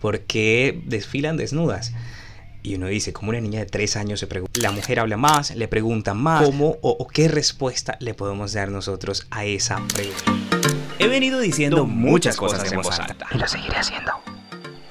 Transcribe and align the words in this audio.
¿Por 0.00 0.20
qué 0.20 0.80
desfilan 0.86 1.36
desnudas? 1.36 1.92
Y 2.62 2.74
uno 2.74 2.86
dice, 2.86 3.12
como 3.12 3.30
una 3.30 3.40
niña 3.40 3.60
de 3.60 3.66
tres 3.66 3.96
años 3.96 4.20
se 4.20 4.26
pregunta, 4.26 4.60
la 4.60 4.70
mujer 4.70 4.98
habla 4.98 5.16
más, 5.16 5.54
le 5.54 5.68
pregunta 5.68 6.14
más, 6.14 6.44
¿cómo 6.44 6.76
o, 6.82 7.06
qué 7.06 7.28
respuesta 7.28 7.96
le 8.00 8.14
podemos 8.14 8.52
dar 8.52 8.70
nosotros 8.70 9.26
a 9.30 9.44
esa 9.44 9.80
pregunta? 9.94 10.32
He 10.98 11.06
venido 11.06 11.38
diciendo 11.38 11.86
muchas 11.86 12.36
cosas 12.36 12.70
en 12.70 12.80
voz 12.80 12.98
alta. 12.98 13.26
Y 13.32 13.38
lo 13.38 13.46
seguiré 13.46 13.76
haciendo. 13.76 14.12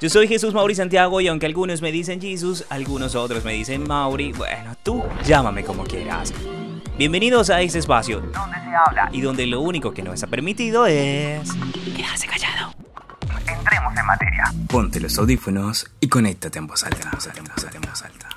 Yo 0.02 0.10
soy 0.10 0.28
Jesús 0.28 0.54
Mauri 0.54 0.76
Santiago 0.76 1.20
y 1.22 1.28
aunque 1.28 1.46
algunos 1.46 1.82
me 1.82 1.92
dicen 1.92 2.22
Jesús, 2.22 2.66
algunos 2.70 3.16
otros 3.16 3.44
me 3.44 3.54
dicen 3.54 3.88
Mauri, 3.88 4.32
bueno, 4.32 4.76
tú 4.82 5.04
llámame 5.26 5.64
como 5.64 5.84
quieras. 5.84 6.34
Bienvenidos 6.98 7.50
a 7.50 7.62
este 7.62 7.80
espacio 7.80 8.22
donde 8.22 8.58
se 8.58 8.76
habla 8.88 9.10
y 9.12 9.22
donde 9.22 9.46
lo 9.46 9.62
único 9.62 9.94
que 9.94 10.02
no 10.02 10.14
está 10.14 10.28
permitido 10.28 10.86
es 10.86 11.50
quedarse 11.96 12.28
callado. 12.28 12.74
En 14.00 14.06
materia. 14.06 14.54
Ponte 14.68 15.00
los 15.00 15.18
audífonos 15.18 15.90
y 16.00 16.08
conéctate 16.08 16.60
en 16.60 16.68
voz 16.68 16.84
alta. 16.84 17.10
En 17.76 17.82
voz 17.82 18.02
alta. 18.04 18.29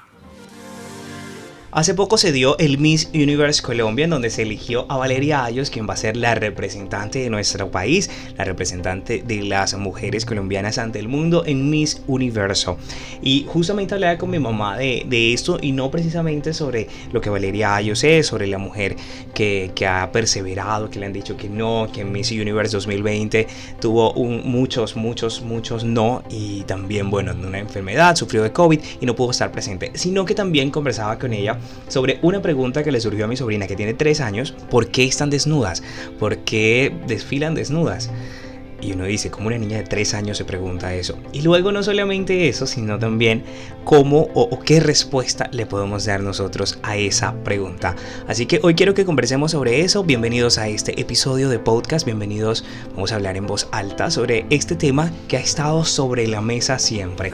Hace 1.74 1.94
poco 1.94 2.18
se 2.18 2.32
dio 2.32 2.58
el 2.58 2.76
Miss 2.76 3.08
Universe 3.14 3.62
Colombia, 3.62 4.04
en 4.04 4.10
donde 4.10 4.28
se 4.28 4.42
eligió 4.42 4.84
a 4.90 4.98
Valeria 4.98 5.42
Ayos, 5.42 5.70
quien 5.70 5.88
va 5.88 5.94
a 5.94 5.96
ser 5.96 6.18
la 6.18 6.34
representante 6.34 7.20
de 7.20 7.30
nuestro 7.30 7.70
país, 7.70 8.10
la 8.36 8.44
representante 8.44 9.22
de 9.26 9.42
las 9.42 9.72
mujeres 9.78 10.26
colombianas 10.26 10.76
ante 10.76 10.98
el 10.98 11.08
mundo 11.08 11.44
en 11.46 11.70
Miss 11.70 12.02
Universo. 12.06 12.76
Y 13.22 13.46
justamente 13.48 13.94
hablaba 13.94 14.18
con 14.18 14.28
mi 14.28 14.38
mamá 14.38 14.76
de, 14.76 15.32
esto 15.32 15.58
y 15.62 15.72
no 15.72 15.90
precisamente 15.90 16.52
sobre 16.52 16.88
lo 17.10 17.22
que 17.22 17.30
Valeria 17.30 17.74
Ayos 17.74 18.04
es, 18.04 18.26
sobre 18.26 18.48
la 18.48 18.58
mujer 18.58 18.94
que, 19.32 19.72
ha 19.88 20.12
perseverado, 20.12 20.90
que 20.90 20.98
le 20.98 21.06
han 21.06 21.14
dicho 21.14 21.38
que 21.38 21.48
no, 21.48 21.88
que 21.90 22.02
en 22.02 22.12
Miss 22.12 22.32
Universe 22.32 22.76
2020 22.76 23.46
tuvo 23.80 24.12
muchos, 24.12 24.94
muchos, 24.94 25.40
muchos 25.40 25.84
no 25.84 26.22
y 26.28 26.64
también, 26.64 27.08
bueno, 27.08 27.32
una 27.32 27.60
enfermedad, 27.60 28.14
sufrió 28.14 28.42
de 28.42 28.52
COVID 28.52 28.78
y 29.00 29.06
no 29.06 29.16
pudo 29.16 29.30
estar 29.30 29.50
presente, 29.50 29.92
sino 29.94 30.26
que 30.26 30.34
también 30.34 30.70
conversaba 30.70 31.18
con 31.18 31.32
ella 31.32 31.58
sobre 31.88 32.18
una 32.22 32.42
pregunta 32.42 32.82
que 32.82 32.92
le 32.92 33.00
surgió 33.00 33.24
a 33.24 33.28
mi 33.28 33.36
sobrina 33.36 33.66
que 33.66 33.76
tiene 33.76 33.94
tres 33.94 34.20
años, 34.20 34.52
¿por 34.70 34.88
qué 34.88 35.04
están 35.04 35.30
desnudas? 35.30 35.82
¿Por 36.18 36.38
qué 36.38 36.94
desfilan 37.06 37.54
desnudas? 37.54 38.10
Y 38.82 38.92
uno 38.92 39.04
dice, 39.04 39.30
¿cómo 39.30 39.46
una 39.46 39.58
niña 39.58 39.78
de 39.78 39.84
tres 39.84 40.12
años 40.12 40.36
se 40.36 40.44
pregunta 40.44 40.92
eso? 40.92 41.16
Y 41.32 41.42
luego 41.42 41.70
no 41.70 41.84
solamente 41.84 42.48
eso, 42.48 42.66
sino 42.66 42.98
también 42.98 43.44
cómo 43.84 44.28
o, 44.34 44.58
qué 44.58 44.80
respuesta 44.80 45.48
le 45.52 45.66
podemos 45.66 46.04
dar 46.04 46.20
nosotros 46.20 46.78
a 46.82 46.96
esa 46.96 47.32
pregunta. 47.44 47.94
Así 48.26 48.46
que 48.46 48.58
hoy 48.62 48.74
quiero 48.74 48.94
que 48.94 49.04
conversemos 49.04 49.52
sobre 49.52 49.82
eso. 49.82 50.02
Bienvenidos 50.02 50.58
a 50.58 50.66
este 50.68 51.00
episodio 51.00 51.48
de 51.48 51.60
podcast. 51.60 52.04
Bienvenidos, 52.04 52.64
vamos 52.94 53.12
a 53.12 53.14
hablar 53.14 53.36
en 53.36 53.46
voz 53.46 53.68
alta 53.70 54.10
sobre 54.10 54.46
este 54.50 54.74
tema 54.74 55.12
que 55.28 55.36
ha 55.36 55.40
estado 55.40 55.84
sobre 55.84 56.26
la 56.26 56.40
mesa 56.40 56.80
siempre 56.80 57.32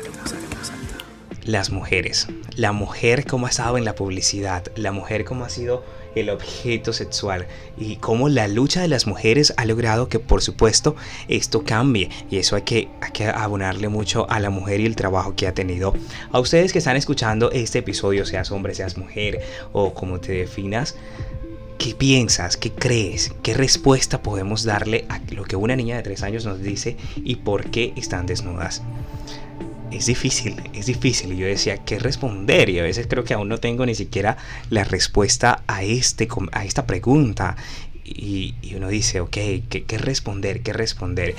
las 1.49 1.71
mujeres. 1.71 2.29
La 2.57 2.73
mujer 2.73 3.25
como 3.25 3.47
ha 3.47 3.49
estado 3.49 3.79
en 3.79 3.87
la 3.87 3.95
publicidad, 3.95 4.65
la 4.77 4.93
mujer 4.93 5.25
como 5.25 5.47
ha 5.47 5.49
sido 5.49 5.83
el 6.15 6.29
objeto 6.29 6.93
sexual 6.93 7.47
y 7.79 7.97
cómo 7.97 8.29
la 8.29 8.49
lucha 8.49 8.83
de 8.83 8.89
las 8.89 9.07
mujeres 9.07 9.55
ha 9.57 9.65
logrado 9.65 10.11
que 10.11 10.19
por 10.19 10.43
supuesto 10.43 10.95
esto 11.27 11.65
cambie 11.65 12.11
y 12.31 12.37
eso 12.37 12.55
hay 12.55 12.63
que, 12.63 12.89
hay 13.01 13.13
que 13.13 13.29
abonarle 13.29 13.89
mucho 13.89 14.29
a 14.29 14.41
la 14.41 14.51
mujer 14.51 14.81
y 14.81 14.87
el 14.87 14.95
trabajo 14.95 15.37
que 15.37 15.47
ha 15.47 15.55
tenido. 15.55 15.95
A 16.33 16.39
ustedes 16.39 16.71
que 16.71 16.81
están 16.81 16.99
escuchando 16.99 17.51
este 17.51 17.79
episodio, 17.79 18.27
seas 18.27 18.51
hombre, 18.51 18.75
seas 18.75 18.99
mujer 18.99 19.41
o 19.73 19.95
como 19.95 20.21
te 20.21 20.33
definas, 20.33 20.97
¿Qué 21.79 21.95
piensas? 21.95 22.57
¿Qué 22.57 22.73
crees? 22.73 23.33
¿Qué 23.41 23.55
respuesta 23.55 24.21
podemos 24.21 24.65
darle 24.65 25.05
a 25.09 25.21
lo 25.31 25.45
que 25.45 25.55
una 25.55 25.77
niña 25.77 25.97
de 25.97 26.03
tres 26.03 26.25
años 26.25 26.45
nos 26.45 26.61
dice 26.61 26.97
y 27.15 27.37
por 27.37 27.71
qué 27.71 27.93
están 27.97 28.27
desnudas? 28.27 28.83
Es 29.91 30.07
difícil, 30.07 30.63
es 30.73 30.87
difícil. 30.87 31.33
Y 31.33 31.39
yo 31.39 31.47
decía, 31.47 31.79
¿qué 31.79 31.99
responder? 31.99 32.69
Y 32.69 32.79
a 32.79 32.83
veces 32.83 33.07
creo 33.09 33.25
que 33.25 33.35
aún 33.35 33.49
no 33.49 33.59
tengo 33.59 33.87
ni 33.87 33.95
siquiera 33.95 34.37
la 34.71 34.85
respuesta 34.85 35.63
a, 35.67 35.83
este, 35.83 36.29
a 36.53 36.65
esta 36.65 36.87
pregunta. 36.87 37.57
Y, 38.05 38.55
uno 38.75 38.89
dice, 38.89 39.21
ok, 39.21 39.31
¿qué, 39.31 39.85
¿qué, 39.87 39.99
responder? 39.99 40.63
¿Qué 40.63 40.73
responder? 40.73 41.35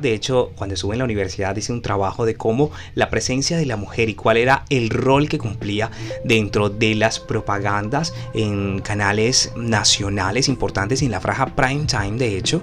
De 0.00 0.14
hecho, 0.14 0.52
cuando 0.56 0.74
estuve 0.74 0.94
en 0.94 1.00
la 1.00 1.04
universidad 1.04 1.54
hice 1.54 1.70
un 1.70 1.82
trabajo 1.82 2.24
de 2.24 2.34
cómo 2.34 2.70
la 2.94 3.10
presencia 3.10 3.58
de 3.58 3.66
la 3.66 3.76
mujer 3.76 4.08
y 4.08 4.14
cuál 4.14 4.38
era 4.38 4.64
el 4.70 4.88
rol 4.88 5.28
que 5.28 5.36
cumplía 5.36 5.90
dentro 6.24 6.70
de 6.70 6.94
las 6.94 7.20
propagandas 7.20 8.14
en 8.32 8.80
canales 8.80 9.52
nacionales 9.54 10.48
importantes 10.48 11.02
en 11.02 11.10
la 11.10 11.20
franja 11.20 11.54
prime 11.54 11.84
time, 11.84 12.16
de 12.16 12.38
hecho, 12.38 12.62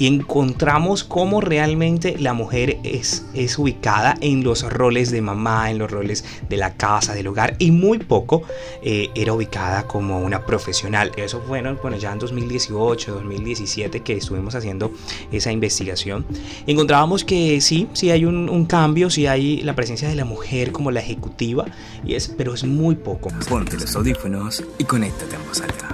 y 0.00 0.06
encontramos 0.06 1.04
cómo 1.04 1.42
realmente 1.42 2.16
la 2.18 2.32
mujer 2.32 2.78
es, 2.82 3.26
es 3.34 3.58
ubicada 3.58 4.16
en 4.22 4.42
los 4.42 4.62
roles 4.62 5.10
de 5.10 5.20
mamá, 5.20 5.70
en 5.70 5.78
los 5.78 5.90
roles 5.90 6.24
de 6.48 6.56
la 6.56 6.74
casa, 6.74 7.14
del 7.14 7.26
hogar 7.26 7.54
y 7.58 7.70
muy 7.70 7.98
poco 7.98 8.42
eh, 8.82 9.10
era 9.14 9.34
ubicada 9.34 9.86
como 9.86 10.18
una 10.18 10.46
profesional. 10.46 11.12
Eso 11.16 11.42
fue 11.46 11.60
bueno, 11.62 11.96
ya 11.98 12.12
en 12.12 12.18
2018, 12.18 13.12
2017 13.12 14.00
que 14.00 14.14
estuvimos 14.14 14.54
haciendo 14.54 14.90
esa 15.30 15.52
investigación. 15.52 16.24
Encontrábamos 16.66 17.22
que 17.22 17.60
sí, 17.60 17.86
sí 17.92 18.10
hay 18.10 18.24
un, 18.24 18.64
cambio, 18.64 19.10
sí 19.10 19.26
hay 19.26 19.60
la 19.62 19.74
presencia 19.74 20.08
de 20.08 20.14
la 20.14 20.24
mujer 20.24 20.72
como 20.72 20.90
la 20.90 21.00
ejecutiva, 21.00 21.66
y 22.04 22.14
es, 22.14 22.28
pero 22.28 22.54
es 22.54 22.64
muy 22.64 22.94
poco. 22.94 23.30
Ponte 23.48 23.76
los 23.76 23.94
audífonos 23.94 24.64
y 24.78 24.84
conéctate 24.84 25.36
en 25.36 25.46
voz 25.46 25.60
alta 25.60 25.90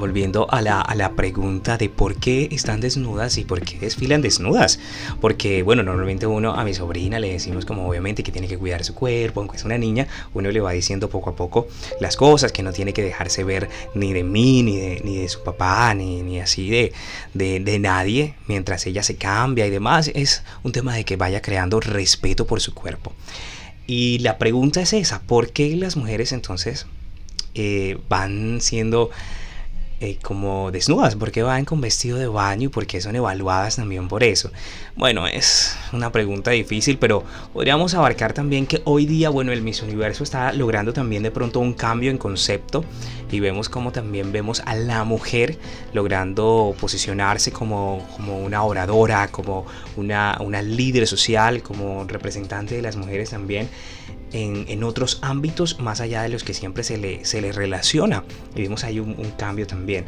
volviendo 0.00 0.50
a 0.50 0.60
la, 0.62 0.80
a 0.80 0.94
la, 0.96 1.12
pregunta 1.12 1.76
de 1.76 1.88
por 1.88 2.16
qué 2.16 2.48
están 2.50 2.80
desnudas 2.80 3.38
y 3.38 3.44
por 3.44 3.60
qué 3.60 3.78
desfilan 3.78 4.22
desnudas. 4.22 4.80
Porque, 5.20 5.62
bueno, 5.62 5.82
normalmente 5.82 6.26
uno 6.26 6.54
a 6.54 6.64
mi 6.64 6.74
sobrina 6.74 7.20
le 7.20 7.30
decimos 7.30 7.64
como 7.64 7.88
obviamente 7.88 8.22
que 8.22 8.32
tiene 8.32 8.48
que 8.48 8.58
cuidar 8.58 8.82
su 8.84 8.94
cuerpo, 8.94 9.40
aunque 9.40 9.56
es 9.56 9.64
una 9.64 9.78
niña, 9.78 10.08
uno 10.34 10.50
le 10.50 10.60
va 10.60 10.72
diciendo 10.72 11.08
poco 11.08 11.30
a 11.30 11.36
poco 11.36 11.68
las 12.00 12.16
cosas, 12.16 12.50
que 12.50 12.62
no 12.62 12.72
tiene 12.72 12.92
que 12.92 13.02
dejarse 13.02 13.44
ver 13.44 13.68
ni 13.94 14.12
de 14.12 14.24
mí, 14.24 14.62
ni 14.62 14.76
de, 14.76 15.00
ni 15.04 15.18
de 15.18 15.28
su 15.28 15.42
papá, 15.42 15.94
ni, 15.94 16.22
ni 16.22 16.40
así 16.40 16.68
de, 16.70 16.92
de, 17.34 17.60
de 17.60 17.78
nadie, 17.78 18.34
mientras 18.48 18.86
ella 18.86 19.02
se 19.02 19.16
cambia 19.16 19.66
y 19.66 19.70
demás. 19.70 20.10
Es 20.14 20.42
un 20.64 20.72
tema 20.72 20.94
de 20.94 21.04
que 21.04 21.16
vaya 21.16 21.42
creando 21.42 21.78
respeto 21.78 22.46
por 22.46 22.60
su 22.60 22.74
cuerpo. 22.74 23.12
Y 23.86 24.18
la 24.20 24.38
pregunta 24.38 24.80
es 24.80 24.92
esa, 24.92 25.20
¿por 25.20 25.50
qué 25.50 25.76
las 25.76 25.96
mujeres 25.96 26.32
entonces 26.32 26.86
eh, 27.54 27.98
van 28.08 28.60
siendo 28.60 29.10
eh, 30.02 30.16
como 30.22 30.70
desnudas, 30.70 31.14
porque 31.14 31.42
van 31.42 31.66
con 31.66 31.82
vestido 31.82 32.16
de 32.16 32.26
baño 32.26 32.64
y 32.64 32.68
porque 32.68 33.02
son 33.02 33.16
evaluadas 33.16 33.76
también 33.76 34.08
por 34.08 34.24
eso. 34.24 34.50
Bueno, 34.96 35.26
es 35.26 35.76
una 35.92 36.10
pregunta 36.10 36.52
difícil, 36.52 36.96
pero 36.96 37.22
podríamos 37.52 37.92
abarcar 37.92 38.32
también 38.32 38.66
que 38.66 38.80
hoy 38.86 39.04
día, 39.04 39.28
bueno, 39.28 39.52
el 39.52 39.60
Miss 39.60 39.82
Universo 39.82 40.24
está 40.24 40.54
logrando 40.54 40.94
también 40.94 41.22
de 41.22 41.30
pronto 41.30 41.60
un 41.60 41.74
cambio 41.74 42.10
en 42.10 42.16
concepto 42.16 42.82
y 43.30 43.40
vemos 43.40 43.68
como 43.68 43.92
también 43.92 44.32
vemos 44.32 44.62
a 44.64 44.74
la 44.74 45.04
mujer 45.04 45.58
logrando 45.92 46.74
posicionarse 46.80 47.52
como, 47.52 48.08
como 48.16 48.40
una 48.40 48.64
oradora, 48.64 49.28
como 49.28 49.66
una, 49.96 50.38
una 50.40 50.62
líder 50.62 51.06
social, 51.06 51.62
como 51.62 52.04
representante 52.04 52.74
de 52.74 52.80
las 52.80 52.96
mujeres 52.96 53.28
también 53.28 53.68
en, 54.32 54.84
otros 54.84 55.18
ámbitos 55.22 55.78
más 55.80 56.00
allá 56.00 56.22
de 56.22 56.28
los 56.28 56.44
que 56.44 56.54
siempre 56.54 56.82
se 56.84 56.96
le, 56.96 57.24
se 57.24 57.40
le 57.40 57.52
relaciona. 57.52 58.24
Y 58.54 58.62
vemos 58.62 58.84
ahí 58.84 58.98
un, 58.98 59.14
cambio 59.36 59.66
también. 59.66 60.04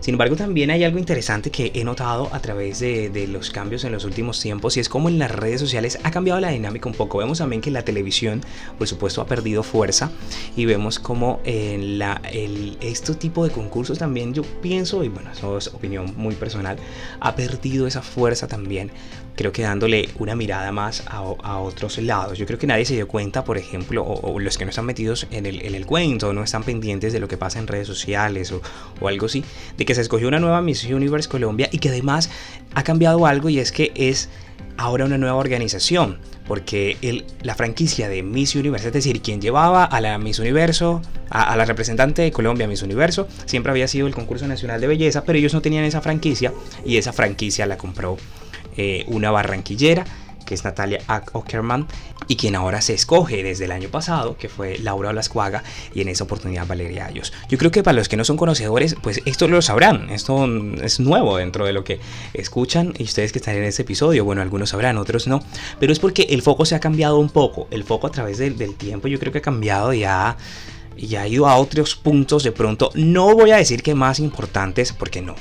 Sin 0.00 0.14
embargo, 0.14 0.36
también 0.36 0.70
hay 0.70 0.84
algo 0.84 0.98
interesante 0.98 1.50
que 1.50 1.72
he 1.74 1.84
notado 1.84 2.28
a 2.32 2.40
través 2.40 2.78
de, 2.78 3.10
de, 3.10 3.26
los 3.26 3.50
cambios 3.50 3.84
en 3.84 3.92
los 3.92 4.04
últimos 4.04 4.40
tiempos 4.40 4.76
y 4.76 4.80
es 4.80 4.88
como 4.88 5.08
en 5.08 5.18
las 5.18 5.30
redes 5.30 5.60
sociales 5.60 5.98
ha 6.04 6.10
cambiado 6.10 6.38
la 6.40 6.50
dinámica 6.50 6.88
un 6.88 6.94
poco. 6.94 7.18
Vemos 7.18 7.38
también 7.38 7.60
que 7.60 7.70
la 7.70 7.82
televisión, 7.82 8.40
por 8.78 8.86
supuesto, 8.86 9.20
ha 9.20 9.26
perdido 9.26 9.62
fuerza 9.62 10.10
y 10.56 10.64
vemos 10.64 10.98
como 10.98 11.40
en 11.44 11.98
la, 11.98 12.20
el, 12.32 12.76
este 12.80 13.14
tipo 13.14 13.44
de 13.44 13.50
concursos 13.50 13.98
también 13.98 14.32
yo 14.32 14.42
pienso, 14.62 15.02
y 15.02 15.08
bueno, 15.08 15.32
eso 15.32 15.58
es 15.58 15.68
opinión 15.68 16.14
muy 16.16 16.34
personal, 16.34 16.76
ha 17.20 17.34
perdido 17.34 17.86
esa 17.86 18.02
fuerza 18.02 18.46
también 18.46 18.90
creo 19.36 19.52
que 19.52 19.62
dándole 19.62 20.08
una 20.18 20.34
mirada 20.34 20.72
más 20.72 21.04
a, 21.06 21.20
otros 21.20 21.98
lados. 21.98 22.38
Yo 22.38 22.46
creo 22.46 22.58
que 22.58 22.66
nadie 22.66 22.84
se 22.84 22.94
dio 22.94 23.06
cuenta, 23.06 23.44
por 23.46 23.56
ejemplo, 23.56 24.02
o, 24.04 24.38
los 24.40 24.58
que 24.58 24.64
no 24.64 24.70
están 24.70 24.84
metidos 24.84 25.26
en 25.30 25.46
el, 25.46 25.64
en 25.64 25.74
el, 25.74 25.86
cuento, 25.86 26.32
no 26.32 26.42
están 26.42 26.64
pendientes 26.64 27.12
de 27.12 27.20
lo 27.20 27.28
que 27.28 27.38
pasa 27.38 27.58
en 27.58 27.66
redes 27.66 27.86
sociales 27.86 28.52
o, 28.52 29.08
algo 29.08 29.26
así, 29.26 29.44
de 29.78 29.86
que 29.86 29.94
se 29.94 30.02
escogió 30.02 30.28
una 30.28 30.40
nueva 30.40 30.60
Miss 30.60 30.84
Universe 30.84 31.28
Colombia 31.28 31.68
y 31.72 31.78
que 31.78 31.88
además 31.88 32.28
ha 32.74 32.82
cambiado 32.82 33.24
algo 33.24 33.48
y 33.48 33.60
es 33.60 33.72
que 33.72 33.92
es 33.94 34.28
ahora 34.76 35.06
una 35.06 35.16
nueva 35.16 35.36
organización. 35.36 36.18
Porque 36.46 37.24
la 37.42 37.56
franquicia 37.56 38.08
de 38.08 38.22
Miss 38.22 38.54
Universe, 38.54 38.86
es 38.86 38.92
decir, 38.92 39.20
quien 39.20 39.40
llevaba 39.40 39.84
a 39.84 40.00
la 40.00 40.16
Miss 40.18 40.38
Universo, 40.38 41.02
a, 41.28 41.52
a 41.52 41.56
la 41.56 41.64
representante 41.64 42.22
de 42.22 42.30
Colombia 42.30 42.68
Miss 42.68 42.82
Universo, 42.82 43.26
siempre 43.46 43.70
había 43.70 43.88
sido 43.88 44.06
el 44.06 44.14
concurso 44.14 44.46
nacional 44.46 44.80
de 44.80 44.86
belleza, 44.86 45.24
pero 45.24 45.38
ellos 45.38 45.54
no 45.54 45.62
tenían 45.62 45.84
esa 45.84 46.00
franquicia 46.02 46.52
y 46.84 46.98
esa 46.98 47.12
franquicia 47.12 47.66
la 47.66 47.76
compró 47.76 48.16
eh, 48.76 49.04
una 49.08 49.30
barranquillera 49.30 50.04
que 50.46 50.54
es 50.54 50.64
Natalia 50.64 51.00
Ockerman, 51.32 51.86
y 52.28 52.36
quien 52.36 52.56
ahora 52.56 52.80
se 52.80 52.94
escoge 52.94 53.42
desde 53.42 53.66
el 53.66 53.72
año 53.72 53.88
pasado, 53.88 54.36
que 54.38 54.48
fue 54.48 54.78
Laura 54.78 55.10
Olascuaga, 55.10 55.62
y 55.94 56.00
en 56.00 56.08
esa 56.08 56.24
oportunidad 56.24 56.66
Valeria 56.66 57.06
Ayos. 57.06 57.32
Yo 57.48 57.58
creo 57.58 57.70
que 57.70 57.82
para 57.82 57.96
los 57.96 58.08
que 58.08 58.16
no 58.16 58.24
son 58.24 58.36
conocedores, 58.36 58.96
pues 59.02 59.20
esto 59.26 59.48
lo 59.48 59.60
sabrán, 59.60 60.08
esto 60.10 60.46
es 60.82 61.00
nuevo 61.00 61.36
dentro 61.36 61.66
de 61.66 61.72
lo 61.72 61.84
que 61.84 62.00
escuchan, 62.32 62.94
y 62.96 63.04
ustedes 63.04 63.32
que 63.32 63.38
están 63.38 63.56
en 63.56 63.64
este 63.64 63.82
episodio, 63.82 64.24
bueno, 64.24 64.40
algunos 64.40 64.70
sabrán, 64.70 64.96
otros 64.96 65.26
no, 65.26 65.42
pero 65.78 65.92
es 65.92 65.98
porque 65.98 66.22
el 66.30 66.42
foco 66.42 66.64
se 66.64 66.74
ha 66.74 66.80
cambiado 66.80 67.18
un 67.18 67.28
poco, 67.28 67.68
el 67.70 67.84
foco 67.84 68.06
a 68.06 68.10
través 68.10 68.38
del, 68.38 68.56
del 68.56 68.74
tiempo 68.74 69.08
yo 69.08 69.18
creo 69.18 69.32
que 69.32 69.38
ha 69.38 69.42
cambiado 69.42 69.92
ya 69.92 70.36
y 70.96 71.16
ha 71.16 71.28
ido 71.28 71.46
a 71.46 71.56
otros 71.56 71.94
puntos 71.96 72.42
de 72.42 72.52
pronto, 72.52 72.90
no 72.94 73.34
voy 73.34 73.50
a 73.50 73.56
decir 73.56 73.82
que 73.82 73.94
más 73.94 74.18
importantes, 74.18 74.92
porque 74.92 75.20
no, 75.20 75.34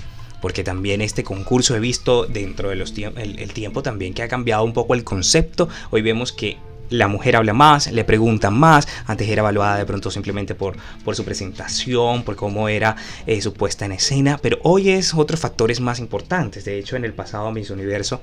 porque 0.46 0.64
también 0.64 1.02
este 1.02 1.24
concurso 1.24 1.76
he 1.76 1.80
visto 1.80 2.28
dentro 2.28 2.70
de 2.70 2.76
los 2.76 2.94
el, 2.96 3.40
el 3.40 3.52
tiempo 3.52 3.82
también 3.82 4.14
que 4.14 4.22
ha 4.22 4.28
cambiado 4.28 4.64
un 4.64 4.74
poco 4.74 4.94
el 4.94 5.04
concepto, 5.04 5.70
hoy 5.90 6.04
vemos 6.04 6.32
que 6.32 6.60
la 6.92 7.08
mujer 7.08 7.36
habla 7.36 7.54
más, 7.54 7.92
le 7.92 8.04
preguntan 8.04 8.54
más, 8.54 8.88
antes 9.08 9.28
era 9.28 9.40
evaluada 9.40 9.76
de 9.76 9.88
pronto 9.88 10.12
simplemente 10.12 10.54
por, 10.54 10.78
por 11.04 11.16
su 11.16 11.26
presentación, 11.26 12.22
por 12.22 12.36
cómo 12.36 12.70
era 12.70 12.96
eh, 13.26 13.42
su 13.42 13.54
puesta 13.54 13.86
en 13.86 13.94
escena, 13.94 14.38
pero 14.40 14.60
hoy 14.62 14.92
es 14.92 15.16
otros 15.16 15.40
factores 15.40 15.80
más 15.80 15.98
importantes, 15.98 16.64
de 16.64 16.78
hecho 16.78 16.96
en 16.96 17.06
el 17.06 17.14
pasado 17.14 17.52
Miss 17.52 17.72
Universo 17.72 18.22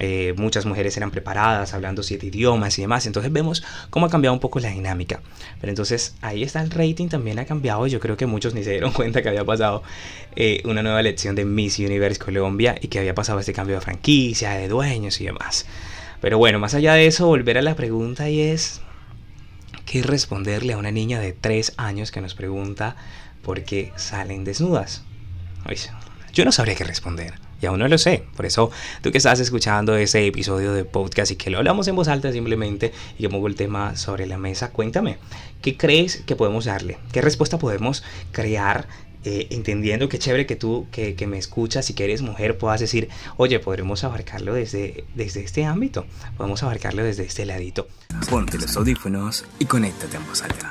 eh, 0.00 0.34
muchas 0.36 0.64
mujeres 0.64 0.96
eran 0.96 1.10
preparadas, 1.10 1.74
hablando 1.74 2.02
siete 2.02 2.26
idiomas 2.26 2.78
y 2.78 2.82
demás. 2.82 3.06
Entonces 3.06 3.30
vemos 3.30 3.62
cómo 3.90 4.06
ha 4.06 4.08
cambiado 4.08 4.32
un 4.32 4.40
poco 4.40 4.58
la 4.58 4.70
dinámica. 4.70 5.20
Pero 5.60 5.70
entonces 5.70 6.16
ahí 6.22 6.42
está 6.42 6.62
el 6.62 6.70
rating, 6.70 7.08
también 7.08 7.38
ha 7.38 7.44
cambiado. 7.44 7.86
Yo 7.86 8.00
creo 8.00 8.16
que 8.16 8.26
muchos 8.26 8.54
ni 8.54 8.64
se 8.64 8.70
dieron 8.70 8.92
cuenta 8.94 9.22
que 9.22 9.28
había 9.28 9.44
pasado 9.44 9.82
eh, 10.34 10.62
una 10.64 10.82
nueva 10.82 11.00
elección 11.00 11.34
de 11.34 11.44
Miss 11.44 11.78
Universe 11.78 12.18
Colombia 12.18 12.76
y 12.80 12.88
que 12.88 12.98
había 12.98 13.14
pasado 13.14 13.38
este 13.38 13.52
cambio 13.52 13.76
de 13.76 13.82
franquicia, 13.82 14.52
de 14.52 14.68
dueños 14.68 15.20
y 15.20 15.26
demás. 15.26 15.66
Pero 16.20 16.38
bueno, 16.38 16.58
más 16.58 16.74
allá 16.74 16.94
de 16.94 17.06
eso, 17.06 17.26
volver 17.26 17.58
a 17.58 17.62
la 17.62 17.76
pregunta 17.76 18.28
y 18.28 18.40
es, 18.40 18.80
¿qué 19.84 20.02
responderle 20.02 20.72
a 20.72 20.78
una 20.78 20.90
niña 20.90 21.20
de 21.20 21.32
3 21.32 21.74
años 21.76 22.10
que 22.10 22.20
nos 22.20 22.34
pregunta 22.34 22.96
por 23.42 23.62
qué 23.64 23.92
salen 23.96 24.44
desnudas? 24.44 25.02
Yo 26.32 26.44
no 26.44 26.52
sabría 26.52 26.74
qué 26.74 26.84
responder. 26.84 27.34
Y 27.62 27.66
aún 27.66 27.78
no 27.78 27.88
lo 27.88 27.98
sé. 27.98 28.24
Por 28.36 28.46
eso, 28.46 28.70
tú 29.02 29.10
que 29.10 29.18
estás 29.18 29.38
escuchando 29.40 29.96
ese 29.96 30.26
episodio 30.26 30.72
de 30.72 30.84
podcast 30.84 31.32
y 31.32 31.36
que 31.36 31.50
lo 31.50 31.58
hablamos 31.58 31.88
en 31.88 31.96
voz 31.96 32.08
alta 32.08 32.32
simplemente 32.32 32.92
y 33.18 33.22
que 33.22 33.28
pongo 33.28 33.48
el 33.48 33.54
tema 33.54 33.96
sobre 33.96 34.26
la 34.26 34.38
mesa, 34.38 34.70
cuéntame, 34.70 35.18
¿qué 35.60 35.76
crees 35.76 36.22
que 36.26 36.36
podemos 36.36 36.64
darle? 36.64 36.98
¿Qué 37.12 37.20
respuesta 37.20 37.58
podemos 37.58 38.02
crear 38.32 38.88
eh, 39.22 39.48
entendiendo 39.50 40.08
que 40.08 40.18
chévere 40.18 40.46
que 40.46 40.56
tú 40.56 40.86
que, 40.90 41.14
que, 41.14 41.26
me 41.26 41.36
escuchas 41.36 41.90
y 41.90 41.94
que 41.94 42.04
eres 42.04 42.22
mujer 42.22 42.56
puedas 42.56 42.80
decir, 42.80 43.10
oye, 43.36 43.60
podremos 43.60 44.02
abarcarlo 44.02 44.54
desde, 44.54 45.04
desde 45.14 45.44
este 45.44 45.66
ámbito, 45.66 46.06
podemos 46.38 46.62
abarcarlo 46.62 47.04
desde 47.04 47.24
este 47.24 47.44
ladito. 47.44 47.86
Ponte 48.30 48.56
los 48.56 48.74
audífonos 48.78 49.44
y 49.58 49.66
conéctate 49.66 50.16
en 50.16 50.26
voz 50.26 50.42
alta. 50.42 50.70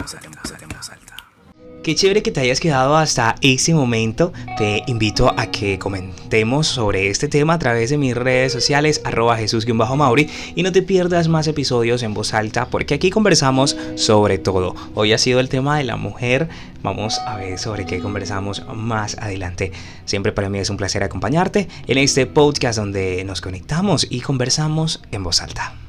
Qué 1.83 1.95
chévere 1.95 2.21
que 2.21 2.31
te 2.31 2.41
hayas 2.41 2.59
quedado 2.59 2.97
hasta 2.97 3.35
ese 3.41 3.73
momento. 3.73 4.33
Te 4.57 4.83
invito 4.87 5.33
a 5.35 5.47
que 5.47 5.79
comentemos 5.79 6.67
sobre 6.67 7.09
este 7.09 7.29
tema 7.29 7.53
a 7.53 7.59
través 7.59 7.89
de 7.89 7.97
mis 7.97 8.15
redes 8.15 8.51
sociales, 8.51 9.01
arroba 9.05 9.37
jesús-mauri, 9.37 10.29
y 10.55 10.63
no 10.63 10.73
te 10.73 10.81
pierdas 10.81 11.29
más 11.29 11.47
episodios 11.47 12.03
en 12.03 12.13
voz 12.13 12.33
alta, 12.33 12.67
porque 12.67 12.95
aquí 12.95 13.09
conversamos 13.09 13.77
sobre 13.95 14.37
todo. 14.37 14.75
Hoy 14.93 15.13
ha 15.13 15.17
sido 15.17 15.39
el 15.39 15.47
tema 15.47 15.77
de 15.77 15.85
la 15.85 15.95
mujer. 15.95 16.49
Vamos 16.83 17.17
a 17.19 17.37
ver 17.37 17.57
sobre 17.57 17.85
qué 17.85 17.99
conversamos 17.99 18.63
más 18.75 19.17
adelante. 19.17 19.71
Siempre 20.03 20.33
para 20.33 20.49
mí 20.49 20.59
es 20.59 20.69
un 20.69 20.77
placer 20.77 21.01
acompañarte 21.01 21.69
en 21.87 21.97
este 21.97 22.25
podcast 22.25 22.77
donde 22.77 23.23
nos 23.23 23.39
conectamos 23.39 24.05
y 24.09 24.19
conversamos 24.19 25.01
en 25.11 25.23
voz 25.23 25.41
alta. 25.41 25.88